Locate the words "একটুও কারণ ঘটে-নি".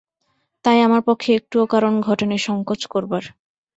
1.33-2.37